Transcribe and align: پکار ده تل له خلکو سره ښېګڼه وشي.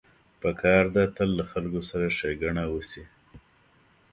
پکار 0.41 0.83
ده 0.95 1.03
تل 1.15 1.29
له 1.39 1.43
خلکو 1.51 1.79
سره 1.89 2.05
ښېګڼه 2.17 2.63
وشي. 2.73 3.03